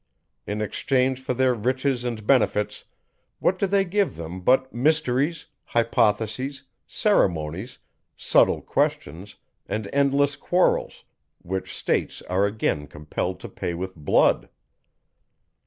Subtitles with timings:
[0.47, 2.85] In exchange for their riches and benefits,
[3.37, 7.77] what do they give them but mysteries, hypotheses, ceremonies,
[8.17, 9.35] subtle questions,
[9.67, 11.03] and endless quarrels,
[11.43, 14.49] which states are again compelled to pay with blood?